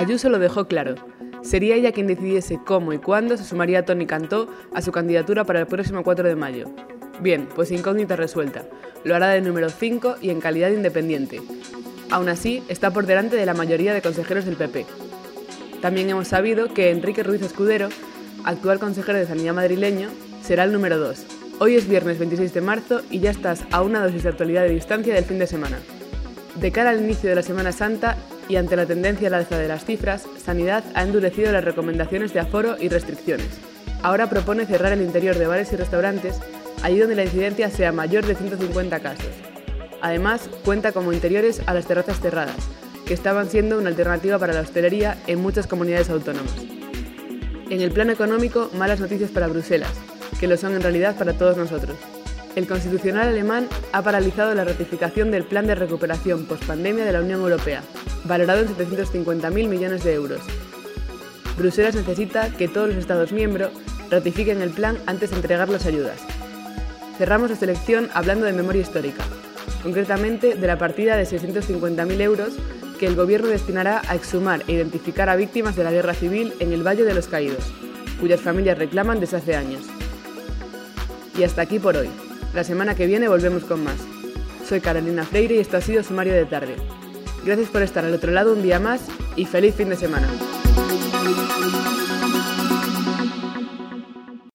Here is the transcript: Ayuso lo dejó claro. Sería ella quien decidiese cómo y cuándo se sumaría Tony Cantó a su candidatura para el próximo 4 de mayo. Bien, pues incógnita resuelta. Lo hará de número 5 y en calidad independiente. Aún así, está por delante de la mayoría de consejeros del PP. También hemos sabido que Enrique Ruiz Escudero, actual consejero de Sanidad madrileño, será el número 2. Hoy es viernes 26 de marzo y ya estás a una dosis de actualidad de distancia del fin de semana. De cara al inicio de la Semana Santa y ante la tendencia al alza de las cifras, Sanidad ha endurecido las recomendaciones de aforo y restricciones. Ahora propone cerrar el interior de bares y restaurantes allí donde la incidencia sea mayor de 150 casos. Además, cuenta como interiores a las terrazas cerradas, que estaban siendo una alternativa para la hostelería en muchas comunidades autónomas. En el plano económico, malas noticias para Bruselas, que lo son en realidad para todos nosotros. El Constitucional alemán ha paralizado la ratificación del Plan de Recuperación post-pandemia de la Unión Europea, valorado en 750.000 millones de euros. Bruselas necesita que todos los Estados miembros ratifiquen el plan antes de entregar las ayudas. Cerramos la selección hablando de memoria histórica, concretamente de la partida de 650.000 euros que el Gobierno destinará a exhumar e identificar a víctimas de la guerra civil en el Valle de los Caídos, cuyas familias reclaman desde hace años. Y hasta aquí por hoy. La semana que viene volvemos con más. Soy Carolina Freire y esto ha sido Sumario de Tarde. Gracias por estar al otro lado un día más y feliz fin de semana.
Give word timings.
Ayuso 0.00 0.30
lo 0.30 0.38
dejó 0.38 0.66
claro. 0.66 0.94
Sería 1.42 1.74
ella 1.74 1.92
quien 1.92 2.06
decidiese 2.06 2.58
cómo 2.64 2.94
y 2.94 2.98
cuándo 2.98 3.36
se 3.36 3.44
sumaría 3.44 3.84
Tony 3.84 4.06
Cantó 4.06 4.48
a 4.72 4.80
su 4.80 4.92
candidatura 4.92 5.44
para 5.44 5.60
el 5.60 5.66
próximo 5.66 6.02
4 6.02 6.26
de 6.26 6.36
mayo. 6.36 6.70
Bien, 7.20 7.46
pues 7.54 7.70
incógnita 7.70 8.16
resuelta. 8.16 8.64
Lo 9.04 9.14
hará 9.14 9.28
de 9.28 9.42
número 9.42 9.68
5 9.68 10.16
y 10.22 10.30
en 10.30 10.40
calidad 10.40 10.70
independiente. 10.70 11.42
Aún 12.10 12.30
así, 12.30 12.62
está 12.68 12.90
por 12.94 13.04
delante 13.04 13.36
de 13.36 13.44
la 13.44 13.52
mayoría 13.52 13.92
de 13.92 14.00
consejeros 14.00 14.46
del 14.46 14.56
PP. 14.56 14.86
También 15.82 16.08
hemos 16.08 16.28
sabido 16.28 16.72
que 16.72 16.92
Enrique 16.92 17.22
Ruiz 17.22 17.42
Escudero, 17.42 17.90
actual 18.44 18.78
consejero 18.78 19.18
de 19.18 19.26
Sanidad 19.26 19.52
madrileño, 19.52 20.08
será 20.42 20.64
el 20.64 20.72
número 20.72 20.96
2. 20.96 21.26
Hoy 21.58 21.74
es 21.74 21.86
viernes 21.86 22.18
26 22.18 22.54
de 22.54 22.60
marzo 22.62 23.02
y 23.10 23.20
ya 23.20 23.32
estás 23.32 23.66
a 23.70 23.82
una 23.82 24.02
dosis 24.02 24.22
de 24.22 24.30
actualidad 24.30 24.62
de 24.62 24.70
distancia 24.70 25.12
del 25.12 25.26
fin 25.26 25.38
de 25.38 25.46
semana. 25.46 25.78
De 26.54 26.72
cara 26.72 26.88
al 26.88 27.02
inicio 27.02 27.28
de 27.28 27.34
la 27.34 27.42
Semana 27.42 27.70
Santa 27.70 28.16
y 28.50 28.56
ante 28.56 28.74
la 28.74 28.84
tendencia 28.84 29.28
al 29.28 29.34
alza 29.34 29.56
de 29.56 29.68
las 29.68 29.84
cifras, 29.84 30.26
Sanidad 30.44 30.82
ha 30.94 31.04
endurecido 31.04 31.52
las 31.52 31.64
recomendaciones 31.64 32.34
de 32.34 32.40
aforo 32.40 32.74
y 32.80 32.88
restricciones. 32.88 33.46
Ahora 34.02 34.28
propone 34.28 34.66
cerrar 34.66 34.92
el 34.92 35.02
interior 35.02 35.36
de 35.36 35.46
bares 35.46 35.72
y 35.72 35.76
restaurantes 35.76 36.40
allí 36.82 36.98
donde 36.98 37.14
la 37.14 37.24
incidencia 37.24 37.70
sea 37.70 37.92
mayor 37.92 38.26
de 38.26 38.34
150 38.34 38.98
casos. 38.98 39.28
Además, 40.02 40.50
cuenta 40.64 40.90
como 40.90 41.12
interiores 41.12 41.62
a 41.66 41.74
las 41.74 41.86
terrazas 41.86 42.18
cerradas, 42.18 42.56
que 43.06 43.14
estaban 43.14 43.48
siendo 43.48 43.78
una 43.78 43.88
alternativa 43.88 44.38
para 44.38 44.52
la 44.52 44.62
hostelería 44.62 45.16
en 45.28 45.40
muchas 45.40 45.68
comunidades 45.68 46.10
autónomas. 46.10 46.54
En 47.68 47.80
el 47.80 47.92
plano 47.92 48.10
económico, 48.10 48.68
malas 48.76 48.98
noticias 48.98 49.30
para 49.30 49.46
Bruselas, 49.46 49.92
que 50.40 50.48
lo 50.48 50.56
son 50.56 50.74
en 50.74 50.82
realidad 50.82 51.16
para 51.16 51.34
todos 51.34 51.56
nosotros. 51.56 51.96
El 52.56 52.66
Constitucional 52.66 53.28
alemán 53.28 53.68
ha 53.92 54.02
paralizado 54.02 54.54
la 54.54 54.64
ratificación 54.64 55.30
del 55.30 55.44
Plan 55.44 55.68
de 55.68 55.76
Recuperación 55.76 56.46
post-pandemia 56.46 57.04
de 57.04 57.12
la 57.12 57.20
Unión 57.20 57.40
Europea, 57.40 57.82
valorado 58.24 58.62
en 58.62 58.68
750.000 58.68 59.68
millones 59.68 60.02
de 60.02 60.14
euros. 60.14 60.40
Bruselas 61.56 61.94
necesita 61.94 62.50
que 62.50 62.66
todos 62.66 62.88
los 62.88 62.96
Estados 62.96 63.32
miembros 63.32 63.70
ratifiquen 64.10 64.62
el 64.62 64.70
plan 64.70 64.98
antes 65.06 65.30
de 65.30 65.36
entregar 65.36 65.68
las 65.68 65.86
ayudas. 65.86 66.20
Cerramos 67.18 67.50
la 67.50 67.56
selección 67.56 68.10
hablando 68.14 68.46
de 68.46 68.52
memoria 68.52 68.82
histórica, 68.82 69.22
concretamente 69.84 70.56
de 70.56 70.66
la 70.66 70.76
partida 70.76 71.16
de 71.16 71.24
650.000 71.24 72.20
euros 72.20 72.54
que 72.98 73.06
el 73.06 73.14
Gobierno 73.14 73.48
destinará 73.48 74.02
a 74.08 74.16
exhumar 74.16 74.64
e 74.66 74.72
identificar 74.72 75.28
a 75.28 75.36
víctimas 75.36 75.76
de 75.76 75.84
la 75.84 75.92
guerra 75.92 76.14
civil 76.14 76.52
en 76.58 76.72
el 76.72 76.86
Valle 76.86 77.04
de 77.04 77.14
los 77.14 77.28
Caídos, 77.28 77.64
cuyas 78.20 78.40
familias 78.40 78.76
reclaman 78.76 79.20
desde 79.20 79.36
hace 79.36 79.54
años. 79.54 79.82
Y 81.38 81.44
hasta 81.44 81.62
aquí 81.62 81.78
por 81.78 81.96
hoy. 81.96 82.10
La 82.54 82.64
semana 82.64 82.96
que 82.96 83.06
viene 83.06 83.28
volvemos 83.28 83.64
con 83.64 83.84
más. 83.84 83.96
Soy 84.68 84.80
Carolina 84.80 85.24
Freire 85.24 85.54
y 85.54 85.58
esto 85.60 85.76
ha 85.76 85.80
sido 85.80 86.02
Sumario 86.02 86.32
de 86.32 86.46
Tarde. 86.46 86.74
Gracias 87.44 87.68
por 87.68 87.82
estar 87.82 88.04
al 88.04 88.12
otro 88.12 88.32
lado 88.32 88.52
un 88.52 88.62
día 88.62 88.80
más 88.80 89.02
y 89.36 89.44
feliz 89.44 89.74
fin 89.76 89.88
de 89.88 89.96
semana. 89.96 90.28